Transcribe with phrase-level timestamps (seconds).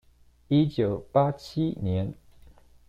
[0.47, 2.15] 一九八七年